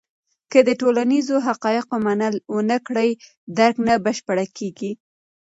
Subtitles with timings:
[0.51, 3.09] که د ټولنیزو حقایقو منل ونه کړې،
[3.57, 4.91] درک نه بشپړېږي.